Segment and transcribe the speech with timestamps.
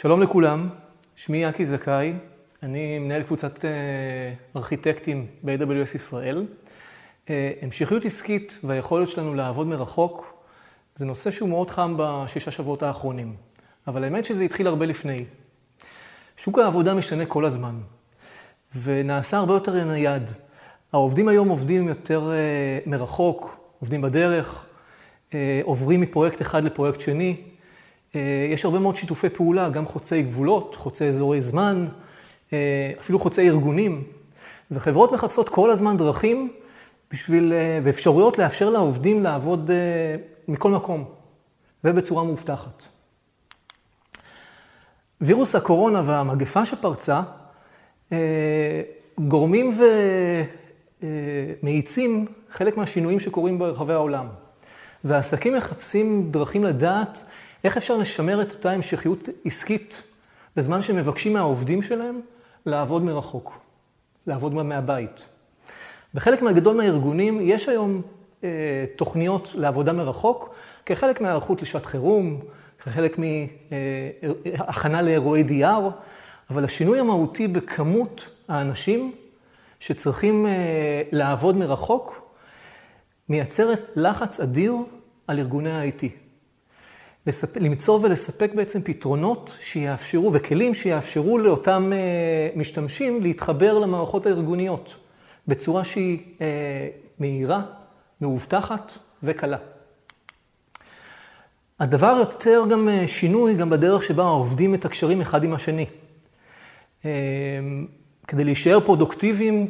[0.00, 0.68] שלום לכולם,
[1.16, 2.12] שמי יאקי זכאי,
[2.62, 3.70] אני מנהל קבוצת אה,
[4.56, 6.46] ארכיטקטים ב-AWS ישראל.
[7.30, 10.34] אה, המשכיות עסקית והיכולת שלנו לעבוד מרחוק
[10.94, 13.34] זה נושא שהוא מאוד חם בשישה שבועות האחרונים,
[13.86, 15.24] אבל האמת שזה התחיל הרבה לפני.
[16.36, 17.74] שוק העבודה משתנה כל הזמן,
[18.82, 20.30] ונעשה הרבה יותר נייד.
[20.92, 24.66] העובדים היום עובדים יותר אה, מרחוק, עובדים בדרך,
[25.62, 27.49] עוברים מפרויקט אחד לפרויקט שני.
[28.16, 31.88] אה, יש הרבה מאוד שיתופי פעולה, גם חוצי גבולות, חוצי אזורי זמן,
[32.52, 34.04] אה, אפילו חוצי ארגונים.
[34.70, 36.52] וחברות מחפשות כל הזמן דרכים
[37.12, 39.70] בשביל, אה, ואפשרויות לאפשר לעובדים לעבוד
[40.48, 41.04] מכל מקום,
[41.84, 42.86] ובצורה מאובטחת.
[45.20, 47.22] וירוס הקורונה והמגפה שפרצה,
[49.18, 49.70] גורמים
[51.62, 54.26] ומאיצים חלק מהשינויים שקורים ברחבי העולם.
[55.04, 57.24] והעסקים מחפשים דרכים לדעת
[57.64, 60.02] איך אפשר לשמר את אותה המשכיות עסקית
[60.56, 62.20] בזמן שמבקשים מהעובדים שלהם
[62.66, 63.58] לעבוד מרחוק,
[64.26, 65.24] לעבוד מהבית.
[66.14, 68.02] בחלק מהגדול מהארגונים יש היום
[68.44, 68.48] אה,
[68.96, 70.54] תוכניות לעבודה מרחוק
[70.86, 72.40] כחלק מהיערכות לשעת חירום,
[72.84, 75.90] כחלק מהכנה אה, לאירועי DR,
[76.50, 79.14] אבל השינוי המהותי בכמות האנשים
[79.80, 82.30] שצריכים אה, לעבוד מרחוק
[83.28, 84.74] מייצרת לחץ אדיר
[85.26, 86.19] על ארגוני ה-IT.
[87.26, 87.56] לספ...
[87.56, 94.94] למצוא ולספק בעצם פתרונות שיאפשרו, וכלים שיאפשרו לאותם אה, משתמשים להתחבר למערכות הארגוניות
[95.48, 97.62] בצורה שהיא אה, מהירה,
[98.20, 99.58] מאובטחת וקלה.
[101.80, 105.86] הדבר יוצר גם אה, שינוי גם בדרך שבה העובדים מתקשרים אחד עם השני.
[107.04, 107.10] אה,
[108.26, 109.68] כדי להישאר פרודוקטיביים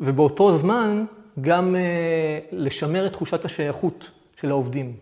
[0.00, 1.04] ובאותו זמן
[1.40, 4.10] גם אה, לשמר את תחושת השייכות
[4.42, 4.92] של העובדים.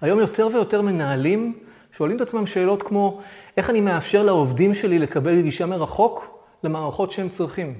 [0.00, 1.58] היום יותר ויותר מנהלים
[1.92, 3.20] שואלים את עצמם שאלות כמו,
[3.56, 7.74] איך אני מאפשר לעובדים שלי לקבל גישה מרחוק למערכות שהם צריכים?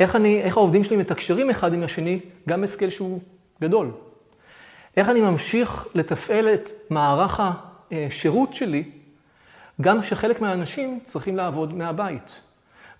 [0.00, 3.20] איך, אני, איך העובדים שלי מתקשרים אחד עם השני, גם בסקייל שהוא
[3.60, 3.90] גדול?
[4.96, 7.40] איך אני ממשיך לתפעל את מערך
[7.90, 8.84] השירות שלי,
[9.80, 12.40] גם שחלק מהאנשים צריכים לעבוד מהבית?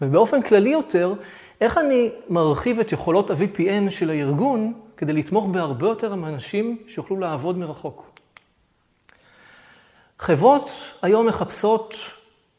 [0.01, 1.15] ובאופן כללי יותר,
[1.61, 7.59] איך אני מרחיב את יכולות ה-VPN של הארגון כדי לתמוך בהרבה יותר אנשים שיוכלו לעבוד
[7.59, 8.11] מרחוק.
[10.19, 10.71] חברות
[11.03, 11.95] היום מחפשות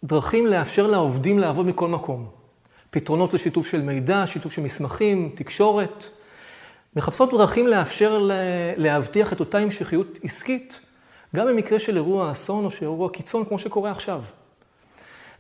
[0.04, 2.30] דרכים לאפשר לעובדים לעבוד מכל מקום.
[2.90, 6.06] פתרונות לשיתוף של מידע, שיתוף של מסמכים, תקשורת.
[6.96, 8.30] מחפשות דרכים לאפשר
[8.78, 10.80] להבטיח את אותה המשכיות עסקית,
[11.36, 14.22] גם במקרה של אירוע אסון או של אירוע קיצון כמו שקורה עכשיו.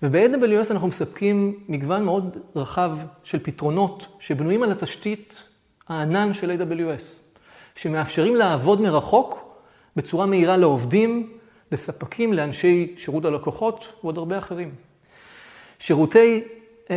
[0.03, 5.43] וב-AWS אנחנו מספקים מגוון מאוד רחב של פתרונות שבנויים על התשתית
[5.89, 7.03] הענן של AWS,
[7.75, 9.47] שמאפשרים לעבוד מרחוק
[9.95, 11.37] בצורה מהירה לעובדים,
[11.71, 14.71] לספקים, לאנשי שירות הלקוחות ועוד הרבה אחרים.
[15.79, 16.43] שירותי,
[16.89, 16.95] אה,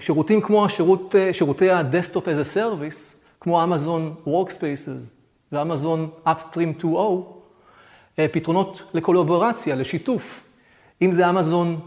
[0.00, 5.12] שירותים כמו השירות, אה, שירותי ה-Desktop as a Service, כמו Amazon Workspaces
[5.52, 6.86] ו-Amazon Upstream 2.0,
[8.18, 10.44] אה, פתרונות לקולברציה, לשיתוף,
[11.02, 11.80] אם זה אמזון,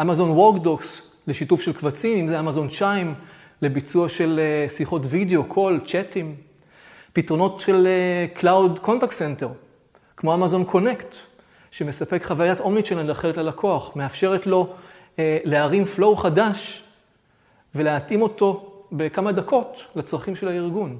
[0.00, 3.14] אמזון וורקדוקס לשיתוף של קבצים, אם זה אמזון צ'יים
[3.62, 6.36] לביצוע של אה, שיחות וידאו, קול, צ'אטים,
[7.12, 9.48] פתרונות של אה, Cloud Contact Center,
[10.16, 11.16] כמו אמזון קונקט,
[11.70, 14.72] שמספק חוויית אומנית שלנו אחרת ללקוח, מאפשרת לו
[15.18, 16.84] אה, להרים flow חדש
[17.74, 20.98] ולהתאים אותו בכמה דקות לצרכים של הארגון,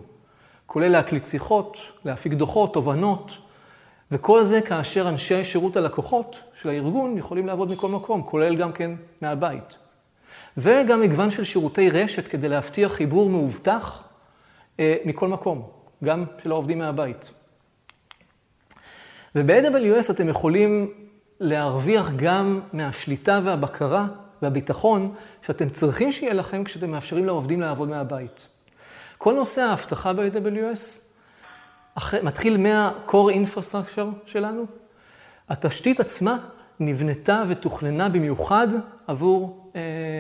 [0.67, 3.33] כולל להקליט שיחות, להפיק דוחות, תובנות,
[4.11, 8.91] וכל זה כאשר אנשי שירות הלקוחות של הארגון יכולים לעבוד מכל מקום, כולל גם כן
[9.21, 9.79] מהבית.
[10.57, 14.03] וגם מגוון של שירותי רשת כדי להבטיח חיבור מאובטח
[14.81, 15.69] אה, מכל מקום,
[16.05, 17.31] גם של העובדים מהבית.
[19.35, 20.93] וב-AWS אתם יכולים
[21.41, 24.07] להרוויח גם מהשליטה והבקרה
[24.43, 28.49] והביטחון שאתם צריכים שיהיה לכם כשאתם מאפשרים לעובדים לעבוד מהבית.
[29.19, 31.01] כל נושא האבטחה ב-AWS
[32.23, 34.67] מתחיל מה-core infrastructure שלנו.
[35.49, 36.39] התשתית עצמה
[36.81, 38.69] נבנתה ותוכננה במיוחד
[39.07, 39.60] עבור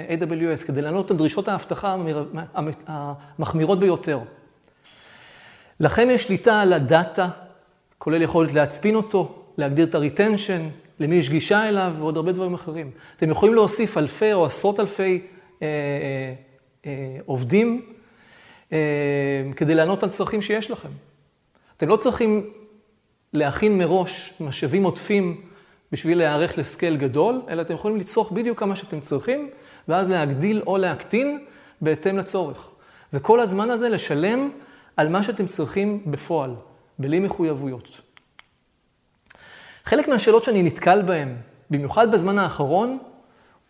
[0.08, 1.96] AWS, כדי לענות על דרישות האבטחה
[2.86, 4.18] המחמירות ביותר.
[5.80, 7.28] לכם יש שליטה על הדאטה,
[7.98, 10.62] כולל יכולת להצפין אותו, להגדיר את ה-retension,
[11.00, 12.90] למי יש גישה אליו ועוד הרבה דברים אחרים.
[13.16, 15.20] אתם יכולים להוסיף אלפי או עשרות אלפי
[15.62, 16.34] אה, אה,
[16.86, 17.82] אה, עובדים
[18.72, 18.78] אה,
[19.56, 20.88] כדי לענות על צרכים שיש לכם.
[21.76, 22.50] אתם לא צריכים
[23.32, 25.40] להכין מראש משאבים עודפים
[25.92, 29.50] בשביל להיערך לסקייל גדול, אלא אתם יכולים לצרוך בדיוק כמה שאתם צריכים,
[29.88, 31.44] ואז להגדיל או להקטין
[31.80, 32.70] בהתאם לצורך.
[33.12, 34.50] וכל הזמן הזה לשלם
[34.96, 36.54] על מה שאתם צריכים בפועל,
[36.98, 38.00] בלי מחויבויות.
[39.84, 41.34] חלק מהשאלות שאני נתקל בהן,
[41.70, 42.98] במיוחד בזמן האחרון,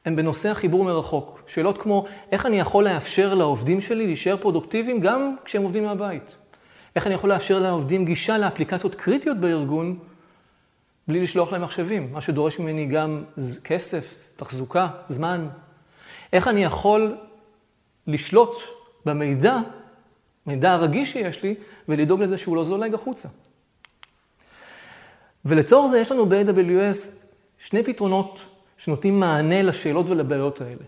[0.05, 1.43] הן בנושא החיבור מרחוק.
[1.46, 6.37] שאלות כמו, איך אני יכול לאפשר לעובדים שלי להישאר פרודוקטיביים גם כשהם עובדים מהבית?
[6.96, 9.99] איך אני יכול לאפשר לעובדים גישה לאפליקציות קריטיות בארגון
[11.11, 13.25] בלי לשלוח להם מחשבים, מה שדורש ממני גם
[13.65, 15.49] כסף, תחזוקה, זמן.
[16.33, 17.17] איך אני יכול
[18.07, 18.57] לשלוט
[19.07, 19.59] במידע,
[20.47, 21.55] מידע הרגיש שיש לי,
[21.89, 23.29] ולדאוג לזה שהוא לא זולג החוצה.
[25.45, 27.11] ולצורך זה יש לנו ב-AWS
[27.59, 28.47] שני פתרונות
[28.77, 30.85] שנותנים מענה לשאלות ולבעיות האלה.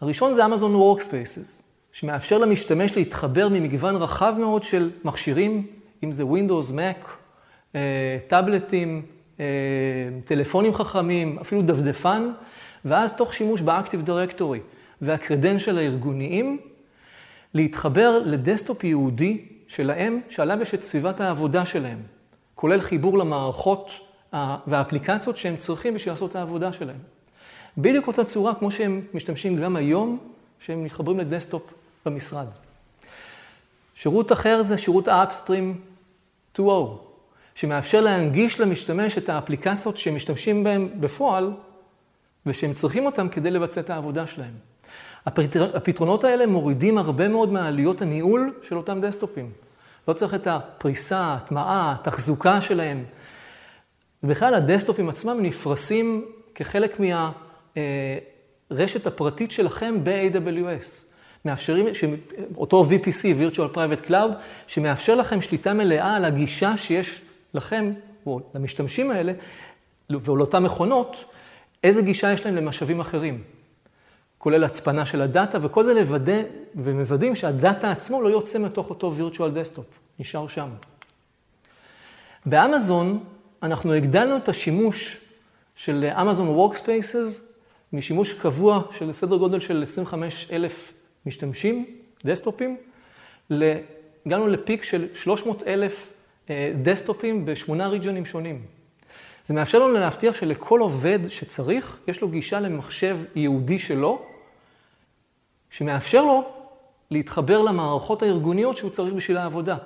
[0.00, 1.62] הראשון זה Amazon Workspaces,
[1.92, 5.66] שמאפשר למשתמש להתחבר ממגוון רחב מאוד של מכשירים,
[6.04, 7.19] אם זה Windows, Mac,
[8.28, 9.02] טאבלטים,
[9.40, 9.44] אה,
[10.24, 12.30] טלפונים חכמים, אפילו דפדפן,
[12.84, 14.58] ואז תוך שימוש ב-Active Directory
[15.00, 16.58] וה credentials הארגוניים,
[17.54, 21.98] להתחבר ל desktop ייעודי שלהם, שעליו יש את סביבת העבודה שלהם,
[22.54, 23.90] כולל חיבור למערכות
[24.66, 26.98] והאפליקציות שהם צריכים בשביל לעשות את העבודה שלהם.
[27.78, 30.18] בדיוק אותה צורה כמו שהם משתמשים גם היום,
[30.60, 31.62] שהם מתחברים ל desktop
[32.06, 32.46] במשרד.
[33.94, 35.80] שירות אחר זה שירות ה AppStream
[36.56, 36.60] 2.0,
[37.60, 41.52] שמאפשר להנגיש למשתמש את האפליקציות שהם משתמשים בהן בפועל,
[42.46, 44.52] ושהם צריכים אותן כדי לבצע את העבודה שלהם.
[45.74, 49.50] הפתרונות האלה מורידים הרבה מאוד מעלויות הניהול של אותם דסטופים.
[50.08, 53.04] לא צריך את הפריסה, ההטמעה, התחזוקה שלהם.
[54.22, 56.24] ובכלל, הדסטופים עצמם נפרסים
[56.54, 57.00] כחלק
[58.70, 60.88] מהרשת הפרטית שלכם ב-AWS.
[61.44, 61.86] מאפשרים,
[62.56, 64.32] אותו VPC, virtual private cloud,
[64.66, 67.20] שמאפשר לכם שליטה מלאה על הגישה שיש
[67.54, 67.92] לכם,
[68.26, 69.32] או למשתמשים האלה,
[70.10, 71.24] ולאותן מכונות,
[71.84, 73.42] איזה גישה יש להם למשאבים אחרים.
[74.38, 76.42] כולל הצפנה של הדאטה, וכל זה לוודא,
[76.74, 79.82] ומוודאים שהדאטה עצמו לא יוצא מתוך אותו virtual desktop,
[80.18, 80.68] נשאר שם.
[82.46, 83.24] באמזון
[83.62, 85.20] אנחנו הגדלנו את השימוש
[85.76, 87.40] של אמזון Workspaces
[87.92, 90.92] משימוש קבוע של סדר גודל של 25 אלף
[91.26, 91.86] משתמשים,
[92.24, 92.76] דסטופים,
[93.50, 96.12] הגענו לפיק של 300 אלף
[96.82, 98.62] דסטופים בשמונה ריג'נים שונים.
[99.44, 104.22] זה מאפשר לנו להבטיח שלכל עובד שצריך, יש לו גישה למחשב ייעודי שלו,
[105.70, 106.44] שמאפשר לו
[107.10, 109.76] להתחבר למערכות הארגוניות שהוא צריך בשביל העבודה.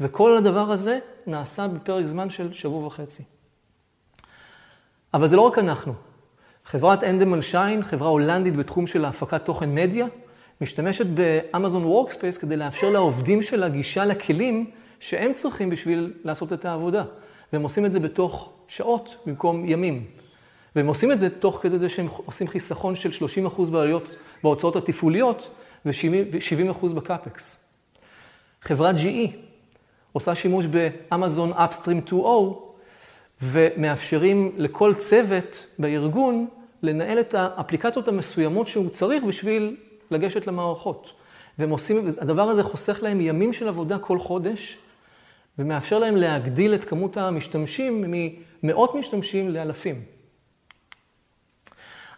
[0.00, 3.22] וכל הדבר הזה נעשה בפרק זמן של שבוע וחצי.
[5.14, 5.94] אבל זה לא רק אנחנו.
[6.64, 10.06] חברת אנדמל שיין, חברה הולנדית בתחום של הפקת תוכן מדיה,
[10.60, 14.70] משתמשת ב Amazon WorkSpaces כדי לאפשר לעובדים שלה גישה לכלים
[15.02, 17.04] שהם צריכים בשביל לעשות את העבודה.
[17.52, 20.04] והם עושים את זה בתוך שעות במקום ימים.
[20.76, 23.26] והם עושים את זה תוך כדי זה שהם עושים חיסכון של
[23.56, 25.50] 30% בעלויות, בהוצאות התפעוליות
[25.86, 27.68] ו-70% ב CapEx.
[28.62, 29.30] חברת GE
[30.12, 32.14] עושה שימוש ב Amazon AppStream 2.0
[33.42, 36.46] ומאפשרים לכל צוות בארגון
[36.82, 39.76] לנהל את האפליקציות המסוימות שהוא צריך בשביל
[40.10, 41.12] לגשת למערכות.
[41.58, 44.78] והם עושים, הדבר הזה חוסך להם ימים של עבודה כל חודש,
[45.58, 48.04] ומאפשר להם להגדיל את כמות המשתמשים
[48.62, 50.04] ממאות משתמשים לאלפים.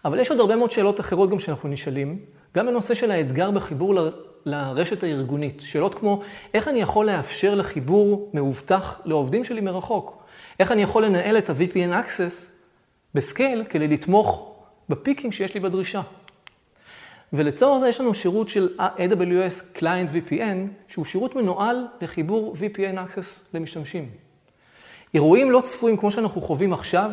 [0.04, 2.18] אבל יש עוד הרבה מאוד שאלות אחרות גם שאנחנו נשאלים,
[2.54, 4.10] גם בנושא של האתגר בחיבור ל,
[4.44, 5.60] לרשת הארגונית.
[5.60, 6.20] שאלות כמו,
[6.54, 10.22] איך אני יכול לאפשר לחיבור מאובטח לעובדים שלי מרחוק?
[10.60, 12.32] איך אני יכול לנהל את ה-VPN Access
[13.14, 14.56] בסקייל כדי לתמוך
[14.88, 16.02] בפיקים שיש לי בדרישה?
[17.36, 20.56] ולצורך זה יש לנו שירות של AWS Client VPN,
[20.88, 24.08] שהוא שירות מנוהל לחיבור VPN Access למשתמשים.
[25.14, 27.12] אירועים לא צפויים כמו שאנחנו חווים עכשיו,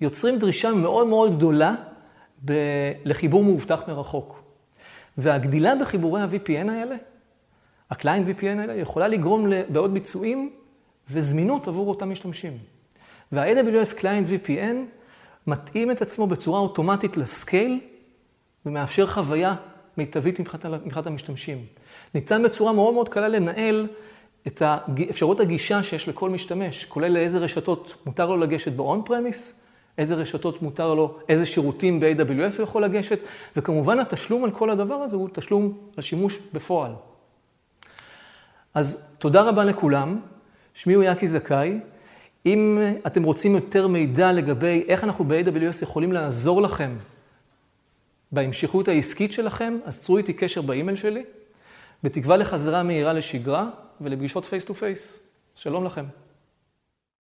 [0.00, 1.74] יוצרים דרישה מאוד מאוד גדולה
[2.44, 4.42] ב- לחיבור מאובטח מרחוק.
[5.18, 6.96] והגדילה בחיבורי ה-VPN האלה,
[7.90, 10.50] ה-Client VPN האלה, יכולה לגרום לבעיות ביצועים
[11.10, 12.58] וזמינות עבור אותם משתמשים.
[13.32, 14.76] וה-AWS Client VPN
[15.46, 17.80] מתאים את עצמו בצורה אוטומטית לסקייל
[18.66, 19.54] ומאפשר חוויה
[19.96, 21.64] מיטבית מבחינת המשתמשים.
[22.14, 23.86] ניתן בצורה מאוד מאוד קלה לנהל
[24.46, 24.62] את
[25.10, 29.54] אפשרות הגישה שיש לכל משתמש, כולל לאיזה רשתות מותר לו לגשת ב-on premise,
[29.98, 33.18] איזה רשתות מותר לו, איזה שירותים ב-AWS הוא יכול לגשת,
[33.56, 36.92] וכמובן התשלום על כל הדבר הזה הוא תשלום על שימוש בפועל.
[38.74, 40.20] אז תודה רבה לכולם,
[40.74, 41.78] שמי הוא יקי זכאי.
[42.46, 46.96] אם אתם רוצים יותר מידע לגבי איך אנחנו ב-AWS יכולים לעזור לכם
[48.32, 51.24] בהמשכיות העסקית שלכם, אז צרו איתי קשר באימייל שלי,
[52.02, 53.70] בתקווה לחזרה מהירה לשגרה
[54.00, 55.26] ולפגישות face to face.
[55.54, 56.04] שלום לכם.